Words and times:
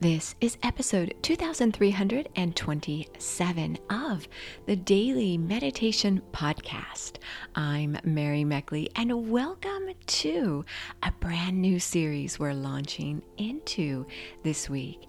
This 0.00 0.36
is 0.40 0.56
episode 0.62 1.12
2327 1.22 3.78
of 3.90 4.28
the 4.66 4.76
Daily 4.76 5.36
Meditation 5.36 6.22
Podcast. 6.32 7.14
I'm 7.56 7.98
Mary 8.04 8.44
Meckley, 8.44 8.90
and 8.94 9.28
welcome 9.28 9.88
to 10.06 10.64
a 11.02 11.10
brand 11.10 11.60
new 11.60 11.80
series 11.80 12.38
we're 12.38 12.52
launching 12.52 13.22
into 13.38 14.06
this 14.44 14.70
week. 14.70 15.00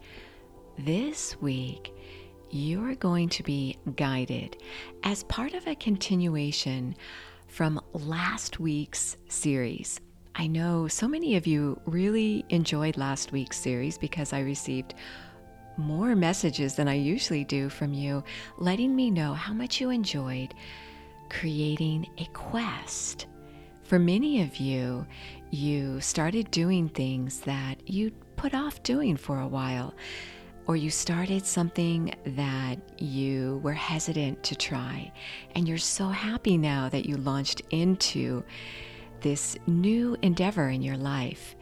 This 0.80 1.40
week, 1.40 1.94
you're 2.50 2.96
going 2.96 3.30
to 3.30 3.44
be 3.44 3.78
guided 3.96 4.58
as 5.04 5.22
part 5.26 5.54
of 5.54 5.68
a 5.68 5.76
continuation 5.76 6.96
from 7.46 7.80
last 7.94 8.60
week's 8.60 9.18
series. 9.28 10.02
I 10.40 10.48
know 10.48 10.88
so 10.88 11.06
many 11.06 11.36
of 11.36 11.46
you 11.46 11.82
really 11.86 12.46
enjoyed 12.48 12.96
last 12.96 13.34
week's 13.34 13.58
series 13.58 13.98
because 13.98 14.32
I 14.32 14.40
received 14.40 14.94
more 15.76 16.16
messages 16.16 16.76
than 16.76 16.88
I 16.88 16.94
usually 16.94 17.44
do 17.44 17.68
from 17.68 17.94
you, 17.94 18.24
letting 18.58 18.96
me 18.96 19.12
know 19.12 19.34
how 19.34 19.52
much 19.52 19.82
you 19.82 19.90
enjoyed 19.90 20.54
creating 21.30 22.08
a 22.20 22.26
quest. 22.28 23.28
For 23.84 24.00
many 24.00 24.42
of 24.42 24.56
you, 24.56 25.06
you 25.52 26.00
started 26.00 26.50
doing 26.52 26.88
things 26.88 27.42
that 27.42 27.90
you 27.90 28.12
put 28.38 28.54
off 28.54 28.82
doing 28.82 29.18
for 29.18 29.42
a 29.42 29.48
while, 29.48 29.94
or 30.68 30.78
you 30.78 30.90
started 30.90 31.46
something 31.46 32.16
that 32.26 32.78
you 32.98 33.60
were 33.62 33.74
hesitant 33.74 34.42
to 34.44 34.56
try, 34.56 35.12
and 35.54 35.68
you're 35.68 35.78
so 35.78 36.08
happy 36.08 36.58
now 36.58 36.88
that 36.88 37.06
you 37.06 37.18
launched 37.18 37.62
into 37.72 38.46
this 39.22 39.58
new 39.68 40.18
endeavor 40.22 40.70
in 40.70 40.82
your 40.82 40.98
life. 40.98 41.56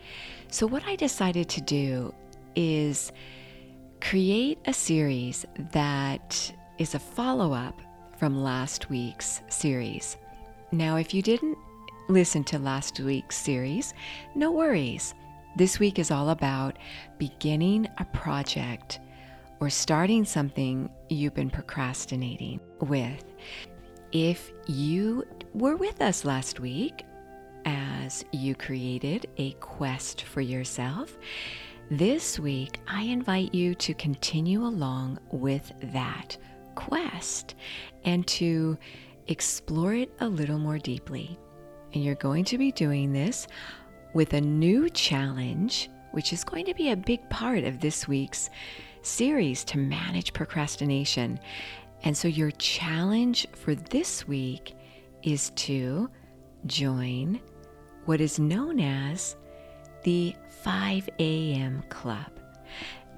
So, 0.49 0.66
what 0.66 0.84
I 0.85 0.95
decided 0.95 1.49
to 1.49 1.61
do 1.61 2.13
is 2.55 3.11
create 4.02 4.59
a 4.66 4.73
series 4.73 5.45
that 5.71 6.53
is 6.77 6.95
a 6.95 6.99
follow 6.99 7.53
up 7.53 7.81
from 8.17 8.44
last 8.44 8.89
week's 8.89 9.41
series. 9.49 10.17
Now, 10.72 10.97
if 10.97 11.14
you 11.14 11.22
didn't 11.22 11.58
listen 12.09 12.44
to 12.45 12.59
last 12.59 12.99
week's 12.99 13.38
series, 13.38 13.94
no 14.36 14.52
worries. 14.52 15.14
This 15.55 15.80
week 15.80 15.99
is 15.99 16.11
all 16.11 16.30
about 16.30 16.77
beginning 17.17 17.88
a 17.97 18.05
project 18.05 18.99
or 19.59 19.69
starting 19.69 20.23
something 20.23 20.89
you've 21.09 21.33
been 21.33 21.49
procrastinating 21.49 22.59
with. 22.80 23.23
If 24.11 24.52
you 24.67 25.25
were 25.53 25.75
with 25.75 26.02
us 26.02 26.25
last 26.25 26.59
week, 26.59 27.03
you 28.31 28.55
created 28.55 29.27
a 29.38 29.52
quest 29.53 30.23
for 30.23 30.41
yourself. 30.41 31.17
This 31.89 32.39
week, 32.39 32.80
I 32.88 33.03
invite 33.03 33.53
you 33.53 33.75
to 33.75 33.94
continue 33.94 34.64
along 34.64 35.19
with 35.31 35.72
that 35.94 36.38
quest 36.75 37.55
and 38.03 38.25
to 38.27 38.77
explore 39.27 39.94
it 39.94 40.11
a 40.19 40.27
little 40.27 40.59
more 40.59 40.77
deeply. 40.77 41.38
And 41.94 42.03
you're 42.03 42.16
going 42.16 42.45
to 42.45 42.58
be 42.58 42.72
doing 42.72 43.14
this 43.14 43.47
with 44.14 44.33
a 44.33 44.42
new 44.42 44.89
challenge, 44.89 45.89
which 46.11 46.33
is 46.33 46.44
going 46.44 46.66
to 46.66 46.73
be 46.73 46.92
a 46.92 46.95
big 46.95 47.27
part 47.30 47.64
of 47.64 47.80
this 47.80 48.08
week's 48.08 48.49
series 49.02 49.64
to 49.66 49.77
manage 49.77 50.33
procrastination. 50.33 51.39
And 52.03 52.16
so, 52.16 52.27
your 52.27 52.52
challenge 52.52 53.47
for 53.53 53.75
this 53.75 54.27
week 54.27 54.75
is 55.23 55.49
to 55.52 56.09
join 56.66 57.39
what 58.08 58.22
is 58.22 58.39
known 58.39 58.80
as 58.80 59.36
the 60.03 60.33
5 60.63 61.09
a.m. 61.19 61.83
Club. 61.89 62.31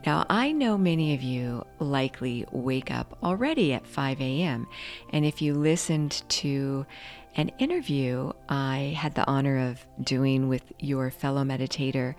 Now, 0.04 0.26
I 0.30 0.52
know 0.52 0.80
many 0.80 1.14
of 1.14 1.22
you 1.22 1.64
likely 1.78 2.44
wake 2.52 2.90
up 2.90 3.16
already 3.22 3.72
at 3.74 3.86
5 3.86 4.20
a.m., 4.20 4.66
and 5.12 5.26
if 5.26 5.44
you 5.44 5.54
listened 5.54 6.24
to 6.30 6.88
an 7.36 7.50
interview 7.60 8.32
I 8.50 8.96
had 8.98 9.14
the 9.14 9.28
honor 9.28 9.70
of 9.70 9.86
doing 10.04 10.50
with 10.50 10.64
your 10.80 11.12
fellow 11.12 11.44
meditator, 11.44 12.16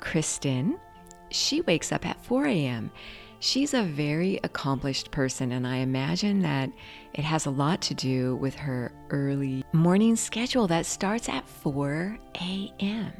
Kristen, 0.00 0.78
she 1.30 1.60
wakes 1.60 1.92
up 1.92 2.06
at 2.06 2.24
4 2.24 2.46
a.m. 2.46 2.90
She's 3.38 3.74
a 3.74 3.82
very 3.82 4.40
accomplished 4.42 5.10
person, 5.10 5.52
and 5.52 5.66
I 5.66 5.76
imagine 5.76 6.40
that 6.40 6.70
it 7.14 7.24
has 7.24 7.46
a 7.46 7.50
lot 7.50 7.80
to 7.82 7.94
do 7.94 8.36
with 8.36 8.54
her 8.54 8.92
early 9.10 9.64
morning 9.72 10.16
schedule 10.16 10.66
that 10.68 10.86
starts 10.86 11.28
at 11.28 11.46
4 11.46 12.18
a.m. 12.40 13.12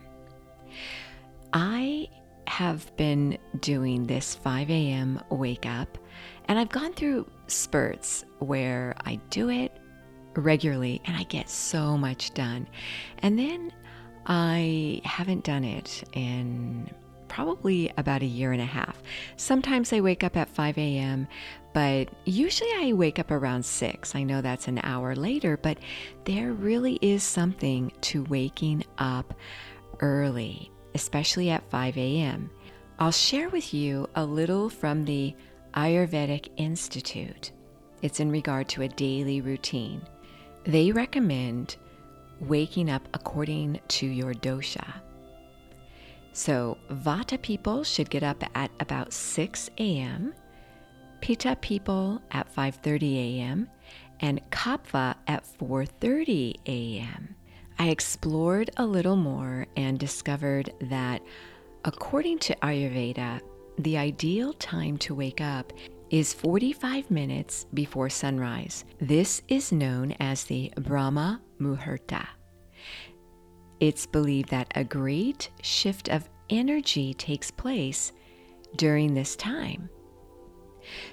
I 1.53 2.09
have 2.47 2.95
been 2.97 3.39
doing 3.61 4.07
this 4.07 4.35
5 4.35 4.71
a.m. 4.71 5.21
wake 5.31 5.67
up, 5.67 5.99
and 6.47 6.59
I've 6.59 6.71
gone 6.71 6.95
through 6.95 7.31
spurts 7.47 8.25
where 8.39 8.95
I 9.05 9.17
do 9.31 9.51
it 9.51 9.73
regularly 10.35 11.01
and 11.05 11.17
I 11.17 11.25
get 11.25 11.49
so 11.49 11.97
much 11.97 12.35
done. 12.35 12.69
And 13.19 13.39
then 13.39 13.73
I 14.27 15.01
haven't 15.05 15.45
done 15.45 15.65
it 15.65 16.05
in 16.13 16.91
probably 17.37 17.93
about 17.99 18.23
a 18.23 18.27
year 18.41 18.53
and 18.53 18.63
a 18.63 18.65
half. 18.65 19.03
Sometimes 19.37 19.93
I 19.93 20.01
wake 20.01 20.25
up 20.25 20.39
at 20.39 20.49
5 20.49 20.79
a.m., 20.79 21.29
but 21.75 22.09
usually 22.25 22.71
I 22.79 22.95
wake 22.95 23.19
up 23.19 23.31
around 23.31 23.63
6. 23.63 24.15
I 24.15 24.23
know 24.23 24.41
that's 24.41 24.69
an 24.69 24.81
hour 24.83 25.15
later, 25.15 25.59
but 25.59 25.77
there 26.25 26.55
really 26.55 26.95
is 27.03 27.23
something 27.23 27.93
to 28.01 28.25
waking 28.25 28.85
up 28.97 29.35
early, 30.01 30.73
especially 30.95 31.51
at 31.51 31.71
5 31.71 31.99
a.m. 31.99 32.49
I'll 32.99 33.13
share 33.13 33.51
with 33.51 33.75
you 33.75 34.09
a 34.15 34.25
little 34.25 34.71
from 34.71 35.05
the 35.05 35.35
Ayurvedic 35.75 36.49
Institute. 36.57 37.53
It's 38.01 38.19
in 38.19 38.31
regard 38.31 38.67
to 38.71 38.81
a 38.81 38.89
daily 38.89 39.43
routine. 39.43 40.01
They 40.65 40.91
recommend 40.91 41.77
waking 42.41 42.89
up 42.89 43.07
according 43.13 43.81
to 43.89 44.07
your 44.07 44.33
dosha. 44.33 45.03
So, 46.37 46.77
Vata 46.91 47.41
people 47.41 47.83
should 47.83 48.11
get 48.11 48.23
up 48.23 48.45
at 48.55 48.71
about 48.79 49.15
6 49.15 49.71
a.m., 49.79 50.35
Pitta 51.23 51.57
people 51.63 52.21
at 52.31 52.55
5:30 52.55 53.39
a.m., 53.39 53.71
and 54.21 54.43
Kapha 54.51 55.15
at 55.27 55.47
4:30 55.59 56.57
a.m. 56.67 57.35
I 57.79 57.89
explored 57.89 58.69
a 58.77 58.85
little 58.85 59.17
more 59.17 59.67
and 59.79 59.99
discovered 59.99 60.75
that 60.83 61.23
according 61.87 62.41
to 62.41 62.57
Ayurveda, 62.57 63.41
the 63.79 63.97
ideal 63.97 64.53
time 64.53 64.99
to 64.99 65.15
wake 65.15 65.41
up 65.41 65.73
is 66.11 66.35
45 66.35 67.11
minutes 67.11 67.65
before 67.73 68.11
sunrise. 68.11 68.85
This 69.01 69.41
is 69.49 69.73
known 69.73 70.13
as 70.21 70.45
the 70.45 70.71
Brahma 70.77 71.41
Muhurta. 71.59 72.27
It's 73.81 74.07
believed 74.07 74.51
that 74.51 74.73
a 74.75 74.85
great 74.85 75.51
shift 75.63 76.09
of 76.09 76.29
energy 76.49 77.15
takes 77.15 77.51
place 77.51 78.13
during 78.77 79.15
this 79.15 79.37
time. 79.37 79.89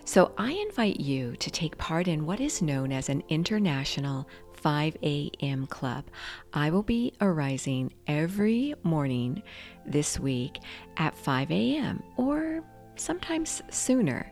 So 0.05 0.33
I 0.37 0.51
invite 0.51 0.99
you 0.99 1.35
to 1.37 1.49
take 1.49 1.77
part 1.77 2.07
in 2.07 2.25
what 2.25 2.39
is 2.39 2.61
known 2.61 2.91
as 2.91 3.09
an 3.09 3.23
international 3.29 4.27
5 4.53 4.97
a.m. 5.03 5.65
club. 5.67 6.05
I 6.53 6.69
will 6.69 6.83
be 6.83 7.13
arising 7.19 7.91
every 8.07 8.75
morning 8.83 9.43
this 9.85 10.19
week 10.19 10.59
at 10.97 11.17
5 11.17 11.51
a.m. 11.51 12.01
or 12.17 12.63
sometimes 12.95 13.61
sooner. 13.69 14.31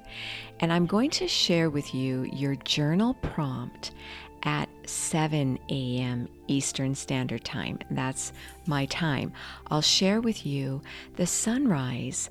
And 0.60 0.72
I'm 0.72 0.86
going 0.86 1.10
to 1.12 1.28
share 1.28 1.70
with 1.70 1.94
you 1.94 2.30
your 2.32 2.56
journal 2.56 3.16
prompt 3.16 3.92
at 4.44 4.70
7 4.86 5.58
a.m. 5.70 6.28
Eastern 6.48 6.96
Standard 6.96 7.44
Time. 7.44 7.80
That's 7.92 8.34
my 8.66 8.86
time. 8.86 9.34
I'll 9.68 9.82
share 9.82 10.22
with 10.22 10.46
you 10.46 10.82
the 11.16 11.28
sunrise 11.28 12.30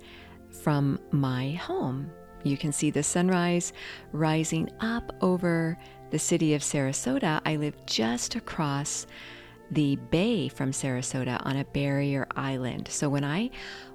from 0.50 0.98
my 1.10 1.52
home. 1.52 2.10
You 2.42 2.56
can 2.56 2.72
see 2.72 2.90
the 2.90 3.02
sunrise 3.02 3.72
rising 4.12 4.70
up 4.80 5.14
over 5.20 5.78
the 6.10 6.18
city 6.18 6.54
of 6.54 6.62
Sarasota. 6.62 7.40
I 7.44 7.56
live 7.56 7.74
just 7.86 8.34
across 8.34 9.06
the 9.70 9.96
bay 9.96 10.48
from 10.48 10.72
Sarasota 10.72 11.40
on 11.46 11.56
a 11.56 11.64
barrier 11.64 12.26
island. 12.36 12.88
So 12.88 13.08
when 13.08 13.24
I 13.24 13.50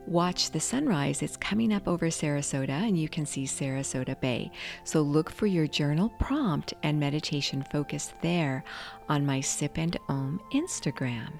watch 0.07 0.51
the 0.51 0.59
sunrise, 0.59 1.21
it's 1.21 1.37
coming 1.37 1.73
up 1.73 1.87
over 1.87 2.07
Sarasota 2.07 2.69
and 2.69 2.97
you 2.97 3.09
can 3.09 3.25
see 3.25 3.45
Sarasota 3.45 4.19
Bay. 4.19 4.51
So 4.83 5.01
look 5.01 5.29
for 5.29 5.47
your 5.47 5.67
journal 5.67 6.09
prompt 6.19 6.73
and 6.83 6.99
meditation 6.99 7.65
focus 7.71 8.13
there 8.21 8.63
on 9.09 9.25
my 9.25 9.41
Sip 9.41 9.77
and 9.77 9.97
Om 10.07 10.39
Instagram. 10.53 11.33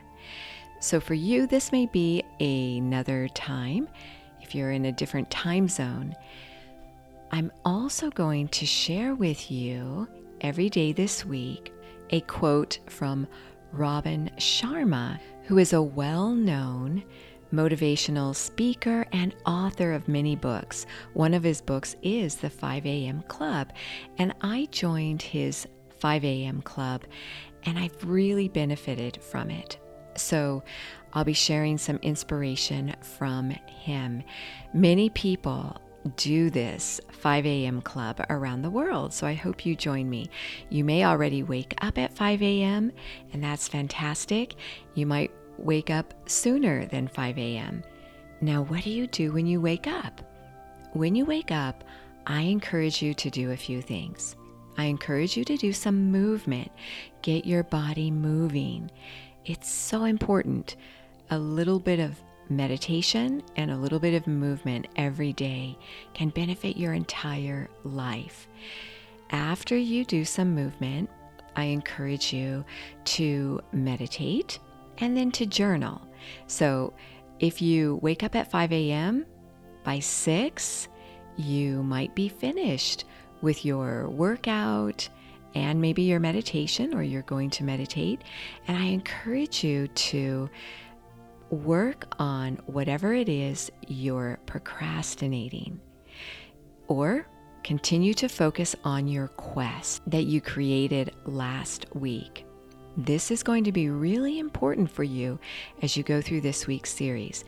So 0.79 0.99
for 0.99 1.13
you, 1.13 1.47
this 1.47 1.71
may 1.71 1.85
be 1.85 2.23
another 2.39 3.27
time 3.29 3.87
if 4.41 4.53
you're 4.53 4.71
in 4.71 4.85
a 4.85 4.91
different 4.91 5.31
time 5.31 5.67
zone. 5.67 6.15
I'm 7.31 7.51
also 7.63 8.09
going 8.11 8.49
to 8.49 8.65
share 8.65 9.15
with 9.15 9.49
you 9.49 10.07
every 10.41 10.69
day 10.69 10.91
this 10.91 11.25
week 11.25 11.73
a 12.11 12.21
quote 12.21 12.79
from 12.87 13.27
Robin 13.77 14.31
Sharma, 14.37 15.19
who 15.43 15.57
is 15.57 15.73
a 15.73 15.81
well 15.81 16.33
known 16.33 17.03
motivational 17.53 18.35
speaker 18.35 19.05
and 19.11 19.35
author 19.45 19.93
of 19.93 20.07
many 20.07 20.35
books. 20.35 20.85
One 21.13 21.33
of 21.33 21.43
his 21.43 21.61
books 21.61 21.95
is 22.01 22.35
The 22.35 22.49
5 22.49 22.85
a.m. 22.85 23.23
Club, 23.27 23.71
and 24.17 24.33
I 24.41 24.67
joined 24.71 25.21
his 25.21 25.67
5 25.99 26.25
a.m. 26.25 26.61
club 26.61 27.03
and 27.65 27.79
I've 27.79 27.95
really 28.03 28.47
benefited 28.47 29.21
from 29.21 29.49
it. 29.49 29.77
So 30.15 30.63
I'll 31.13 31.23
be 31.23 31.33
sharing 31.33 31.77
some 31.77 31.97
inspiration 31.97 32.95
from 33.01 33.49
him. 33.49 34.23
Many 34.73 35.09
people 35.09 35.81
do 36.15 36.49
this 36.49 37.01
5 37.11 37.45
a.m. 37.45 37.81
club 37.81 38.23
around 38.29 38.61
the 38.61 38.69
world. 38.69 39.13
So 39.13 39.25
I 39.25 39.33
hope 39.33 39.65
you 39.65 39.75
join 39.75 40.09
me. 40.09 40.29
You 40.69 40.83
may 40.83 41.05
already 41.05 41.43
wake 41.43 41.73
up 41.81 41.97
at 41.97 42.15
5 42.15 42.41
a.m., 42.41 42.91
and 43.33 43.43
that's 43.43 43.67
fantastic. 43.67 44.55
You 44.93 45.05
might 45.05 45.31
wake 45.57 45.89
up 45.89 46.13
sooner 46.29 46.85
than 46.85 47.07
5 47.07 47.37
a.m. 47.37 47.83
Now, 48.41 48.63
what 48.63 48.83
do 48.83 48.89
you 48.89 49.07
do 49.07 49.31
when 49.31 49.47
you 49.47 49.61
wake 49.61 49.87
up? 49.87 50.21
When 50.93 51.15
you 51.15 51.25
wake 51.25 51.51
up, 51.51 51.83
I 52.27 52.41
encourage 52.41 53.01
you 53.01 53.13
to 53.15 53.29
do 53.29 53.51
a 53.51 53.57
few 53.57 53.81
things. 53.81 54.35
I 54.77 54.85
encourage 54.85 55.37
you 55.37 55.45
to 55.45 55.57
do 55.57 55.71
some 55.71 56.11
movement, 56.11 56.71
get 57.21 57.45
your 57.45 57.63
body 57.63 58.11
moving. 58.11 58.91
It's 59.45 59.71
so 59.71 60.03
important. 60.03 60.75
A 61.31 61.39
little 61.39 61.79
bit 61.79 61.99
of 61.99 62.19
meditation 62.49 63.43
and 63.55 63.71
a 63.71 63.77
little 63.77 63.99
bit 63.99 64.13
of 64.13 64.27
movement 64.27 64.87
every 64.95 65.33
day 65.33 65.77
can 66.13 66.29
benefit 66.29 66.77
your 66.77 66.93
entire 66.93 67.69
life. 67.83 68.47
After 69.31 69.75
you 69.75 70.05
do 70.05 70.23
some 70.25 70.53
movement, 70.53 71.09
I 71.55 71.65
encourage 71.65 72.33
you 72.33 72.65
to 73.05 73.61
meditate 73.71 74.59
and 74.99 75.15
then 75.15 75.31
to 75.31 75.45
journal. 75.45 76.01
So 76.47 76.93
if 77.39 77.61
you 77.61 77.99
wake 78.01 78.23
up 78.23 78.35
at 78.35 78.51
5 78.51 78.71
a.m., 78.71 79.25
by 79.83 79.99
6, 79.99 80.87
you 81.37 81.83
might 81.83 82.15
be 82.15 82.27
finished 82.27 83.05
with 83.41 83.63
your 83.63 84.09
workout 84.09 85.07
and 85.53 85.79
maybe 85.79 86.01
your 86.01 86.19
meditation, 86.19 86.93
or 86.93 87.03
you're 87.03 87.21
going 87.21 87.49
to 87.51 87.63
meditate. 87.63 88.21
And 88.67 88.77
I 88.77 88.85
encourage 88.85 89.63
you 89.63 89.87
to 89.87 90.49
work 91.49 92.05
on 92.19 92.55
whatever 92.65 93.13
it 93.13 93.29
is 93.29 93.71
you're 93.87 94.39
procrastinating, 94.45 95.79
or 96.87 97.27
continue 97.63 98.13
to 98.13 98.27
focus 98.27 98.75
on 98.83 99.07
your 99.07 99.27
quest 99.27 100.01
that 100.07 100.23
you 100.23 100.41
created 100.41 101.11
last 101.25 101.85
week. 101.95 102.45
This 102.97 103.31
is 103.31 103.43
going 103.43 103.63
to 103.65 103.71
be 103.71 103.89
really 103.89 104.39
important 104.39 104.89
for 104.89 105.03
you 105.03 105.39
as 105.81 105.97
you 105.97 106.03
go 106.03 106.21
through 106.21 106.41
this 106.41 106.67
week's 106.67 106.93
series. 106.93 107.43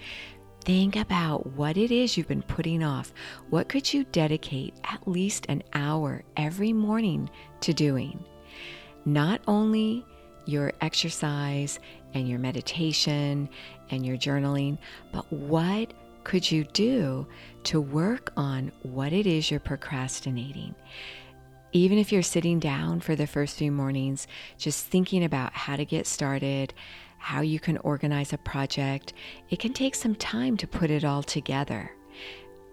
Think 0.66 0.98
about 0.98 1.54
what 1.54 1.78
it 1.78 1.92
is 1.92 2.18
you've 2.18 2.28
been 2.28 2.42
putting 2.42 2.84
off. 2.84 3.14
What 3.50 3.70
could 3.70 3.94
you 3.94 4.04
dedicate 4.06 4.74
at 4.84 5.08
least 5.08 5.46
an 5.48 5.64
hour 5.74 6.24
every 6.36 6.74
morning 6.74 7.30
to 7.62 7.72
doing? 7.72 8.22
Not 9.06 9.40
only 9.48 10.06
your 10.48 10.74
exercise 10.82 11.80
and 12.14 12.28
your 12.28 12.40
meditation 12.40 13.50
and 13.90 14.06
your 14.06 14.18
journaling, 14.18 14.78
but 15.12 15.32
what 15.32 15.94
could 16.24 16.50
you 16.52 16.64
do 16.66 17.26
to 17.64 17.80
work 17.80 18.34
on 18.36 18.72
what 18.84 19.14
it 19.14 19.26
is 19.26 19.50
you're 19.50 19.60
procrastinating? 19.60 20.76
Even 21.72 21.98
if 21.98 22.12
you're 22.12 22.22
sitting 22.22 22.60
down 22.60 23.00
for 23.00 23.16
the 23.16 23.28
first 23.28 23.58
few 23.58 23.72
mornings, 23.72 24.28
just 24.58 24.86
thinking 24.88 25.24
about 25.24 25.54
how 25.54 25.76
to 25.76 25.86
get 25.86 26.08
started, 26.08 26.74
how 27.18 27.42
you 27.42 27.60
can 27.60 27.78
organize 27.78 28.34
a 28.34 28.38
project, 28.38 29.14
it 29.50 29.60
can 29.60 29.74
take 29.74 29.96
some 29.96 30.16
time 30.16 30.58
to 30.58 30.68
put 30.68 30.90
it 30.92 31.04
all 31.04 31.24
together. 31.24 31.92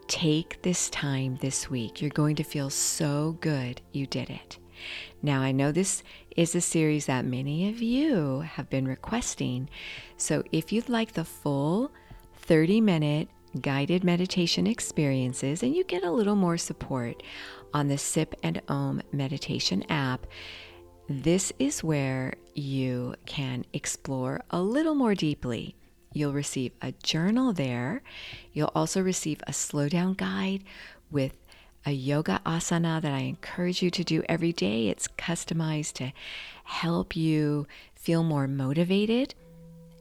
Take 0.06 0.62
this 0.62 0.90
time 0.90 1.38
this 1.40 1.70
week. 1.70 2.00
You're 2.00 2.10
going 2.10 2.36
to 2.36 2.44
feel 2.44 2.70
so 2.70 3.36
good 3.40 3.80
you 3.92 4.06
did 4.06 4.30
it. 4.30 4.58
Now, 5.22 5.40
I 5.40 5.52
know 5.52 5.72
this 5.72 6.02
is 6.36 6.54
a 6.54 6.60
series 6.60 7.06
that 7.06 7.24
many 7.24 7.68
of 7.68 7.80
you 7.80 8.40
have 8.40 8.70
been 8.70 8.86
requesting. 8.86 9.68
So, 10.16 10.42
if 10.52 10.72
you'd 10.72 10.88
like 10.88 11.12
the 11.12 11.24
full 11.24 11.92
30 12.42 12.80
minute 12.80 13.28
guided 13.60 14.04
meditation 14.04 14.66
experiences 14.66 15.62
and 15.62 15.74
you 15.74 15.84
get 15.84 16.04
a 16.04 16.10
little 16.10 16.36
more 16.36 16.58
support 16.58 17.22
on 17.72 17.88
the 17.88 17.98
Sip 17.98 18.34
and 18.42 18.60
Om 18.68 19.02
meditation 19.12 19.84
app, 19.88 20.26
this 21.08 21.52
is 21.58 21.84
where 21.84 22.34
you 22.54 23.14
can 23.26 23.64
explore 23.72 24.42
a 24.50 24.60
little 24.60 24.94
more 24.94 25.14
deeply. 25.14 25.76
You'll 26.12 26.32
receive 26.32 26.72
a 26.80 26.92
journal 26.92 27.52
there. 27.52 28.02
You'll 28.52 28.72
also 28.74 29.02
receive 29.02 29.40
a 29.46 29.52
slow 29.52 29.88
down 29.88 30.14
guide 30.14 30.64
with 31.10 31.43
a 31.86 31.92
yoga 31.92 32.40
asana 32.46 33.00
that 33.00 33.12
I 33.12 33.20
encourage 33.20 33.82
you 33.82 33.90
to 33.90 34.04
do 34.04 34.22
every 34.28 34.52
day. 34.52 34.88
It's 34.88 35.08
customized 35.08 35.94
to 35.94 36.12
help 36.64 37.14
you 37.14 37.66
feel 37.94 38.22
more 38.22 38.48
motivated. 38.48 39.34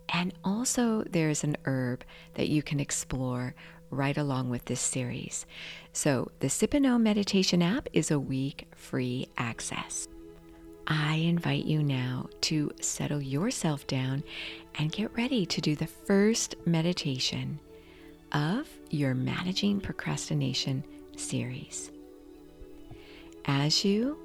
And 0.09 0.33
also, 0.43 1.03
there's 1.09 1.43
an 1.43 1.57
herb 1.65 2.03
that 2.35 2.49
you 2.49 2.61
can 2.61 2.79
explore 2.79 3.55
right 3.89 4.17
along 4.17 4.49
with 4.49 4.65
this 4.65 4.81
series. 4.81 5.45
So, 5.91 6.31
the 6.39 6.49
Sip 6.49 6.73
Meditation 6.73 7.61
app 7.61 7.87
is 7.93 8.11
a 8.11 8.19
week 8.19 8.67
free 8.75 9.27
access. 9.37 10.07
I 10.87 11.15
invite 11.15 11.65
you 11.65 11.81
now 11.81 12.27
to 12.41 12.71
settle 12.81 13.21
yourself 13.21 13.87
down 13.87 14.23
and 14.75 14.91
get 14.91 15.15
ready 15.15 15.45
to 15.45 15.61
do 15.61 15.75
the 15.75 15.87
first 15.87 16.55
meditation 16.65 17.59
of 18.33 18.67
your 18.89 19.13
Managing 19.13 19.79
Procrastination 19.79 20.83
series. 21.15 21.91
As 23.45 23.83
you 23.83 24.17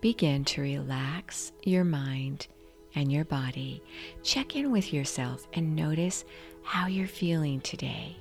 begin 0.00 0.44
to 0.46 0.60
relax 0.60 1.52
your 1.62 1.84
mind 1.84 2.46
and 2.94 3.12
your 3.12 3.24
body, 3.24 3.82
check 4.22 4.56
in 4.56 4.72
with 4.72 4.92
yourself 4.92 5.46
and 5.52 5.76
notice 5.76 6.24
how 6.62 6.86
you're 6.86 7.06
feeling 7.06 7.60
today. 7.60 8.16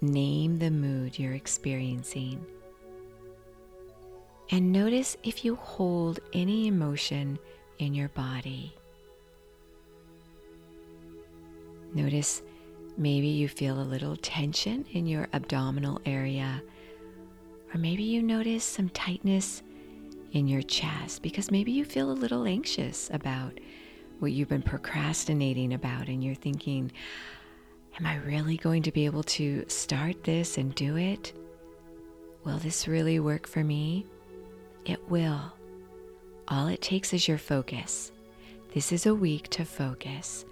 Name 0.00 0.58
the 0.58 0.70
mood 0.70 1.18
you're 1.18 1.32
experiencing. 1.32 2.44
And 4.50 4.70
notice 4.70 5.16
if 5.22 5.44
you 5.44 5.54
hold 5.56 6.20
any 6.34 6.66
emotion 6.66 7.38
in 7.78 7.94
your 7.94 8.08
body. 8.10 8.74
Notice 11.94 12.42
Maybe 12.96 13.26
you 13.26 13.48
feel 13.48 13.80
a 13.80 13.82
little 13.82 14.16
tension 14.16 14.84
in 14.92 15.06
your 15.06 15.28
abdominal 15.32 16.00
area, 16.06 16.62
or 17.72 17.78
maybe 17.78 18.04
you 18.04 18.22
notice 18.22 18.64
some 18.64 18.88
tightness 18.90 19.62
in 20.32 20.46
your 20.46 20.62
chest 20.62 21.22
because 21.22 21.50
maybe 21.50 21.72
you 21.72 21.84
feel 21.84 22.10
a 22.10 22.12
little 22.12 22.46
anxious 22.46 23.10
about 23.12 23.58
what 24.20 24.32
you've 24.32 24.48
been 24.48 24.62
procrastinating 24.62 25.74
about, 25.74 26.08
and 26.08 26.22
you're 26.22 26.34
thinking, 26.34 26.92
Am 27.98 28.06
I 28.06 28.16
really 28.16 28.56
going 28.56 28.82
to 28.82 28.92
be 28.92 29.04
able 29.04 29.22
to 29.24 29.64
start 29.68 30.24
this 30.24 30.58
and 30.58 30.74
do 30.74 30.96
it? 30.96 31.32
Will 32.42 32.58
this 32.58 32.88
really 32.88 33.20
work 33.20 33.46
for 33.46 33.62
me? 33.62 34.04
It 34.84 35.08
will. 35.08 35.52
All 36.48 36.66
it 36.66 36.82
takes 36.82 37.12
is 37.12 37.28
your 37.28 37.38
focus. 37.38 38.10
This 38.74 38.90
is 38.90 39.06
a 39.06 39.14
week 39.14 39.48
to 39.50 39.64
focus. 39.64 40.44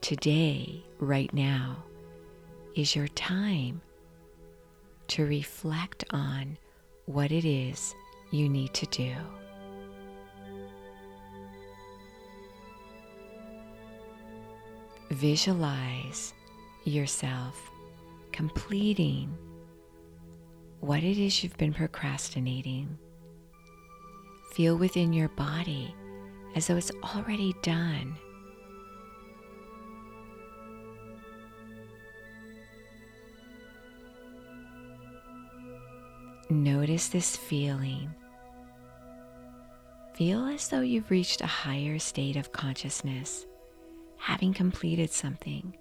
Today, 0.00 0.84
right 1.00 1.32
now, 1.34 1.84
is 2.74 2.94
your 2.94 3.08
time 3.08 3.82
to 5.08 5.26
reflect 5.26 6.04
on 6.10 6.56
what 7.06 7.32
it 7.32 7.44
is 7.44 7.94
you 8.30 8.48
need 8.48 8.72
to 8.74 8.86
do. 8.86 9.14
Visualize 15.10 16.32
yourself 16.84 17.70
completing 18.30 19.36
what 20.80 21.02
it 21.02 21.18
is 21.18 21.42
you've 21.42 21.56
been 21.56 21.74
procrastinating. 21.74 22.96
Feel 24.52 24.76
within 24.76 25.12
your 25.12 25.28
body 25.30 25.94
as 26.54 26.66
though 26.66 26.76
it's 26.76 26.92
already 27.02 27.54
done. 27.62 28.16
Notice 36.50 37.08
this 37.08 37.36
feeling. 37.36 38.14
Feel 40.14 40.46
as 40.46 40.68
though 40.68 40.80
you've 40.80 41.10
reached 41.10 41.42
a 41.42 41.46
higher 41.46 41.98
state 41.98 42.36
of 42.36 42.52
consciousness, 42.52 43.44
having 44.16 44.54
completed 44.54 45.10
something. 45.10 45.76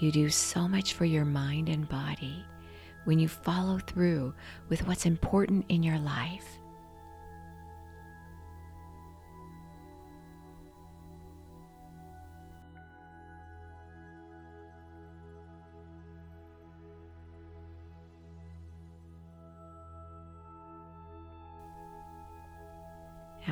You 0.00 0.12
do 0.12 0.30
so 0.30 0.66
much 0.66 0.94
for 0.94 1.04
your 1.04 1.26
mind 1.26 1.68
and 1.68 1.86
body 1.86 2.42
when 3.04 3.18
you 3.18 3.28
follow 3.28 3.78
through 3.78 4.32
with 4.70 4.86
what's 4.86 5.04
important 5.04 5.66
in 5.68 5.82
your 5.82 5.98
life. 5.98 6.57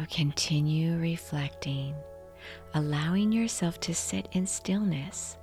Continue 0.06 0.96
reflecting, 0.98 1.94
allowing 2.74 3.32
yourself 3.32 3.80
to 3.80 3.94
sit 3.94 4.28
in 4.32 4.46
stillness, 4.46 5.36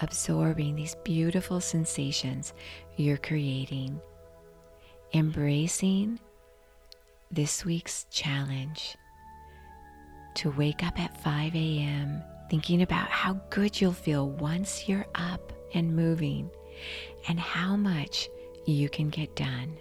absorbing 0.00 0.74
these 0.74 0.96
beautiful 1.04 1.60
sensations 1.60 2.52
you're 2.96 3.16
creating, 3.16 4.00
embracing 5.14 6.18
this 7.30 7.64
week's 7.64 8.04
challenge 8.10 8.96
to 10.34 10.50
wake 10.52 10.82
up 10.82 10.98
at 10.98 11.16
5 11.22 11.54
a.m. 11.54 12.22
thinking 12.50 12.82
about 12.82 13.08
how 13.08 13.34
good 13.50 13.80
you'll 13.80 13.92
feel 13.92 14.28
once 14.30 14.88
you're 14.88 15.06
up 15.14 15.52
and 15.74 15.94
moving 15.94 16.50
and 17.28 17.38
how 17.38 17.76
much 17.76 18.28
you 18.66 18.88
can 18.88 19.08
get 19.08 19.34
done. 19.36 19.76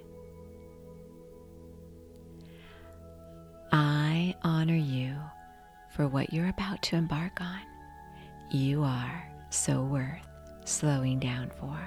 I 3.72 4.36
honor 4.44 4.76
you 4.76 5.16
for 5.90 6.08
what 6.08 6.34
you're 6.34 6.50
about 6.50 6.82
to 6.84 6.98
embark 6.98 7.40
on. 7.40 7.62
You 8.50 8.84
are 8.84 9.24
so 9.50 9.84
worth 9.84 10.28
slowing 10.66 11.20
down 11.20 11.52
for. 11.58 11.78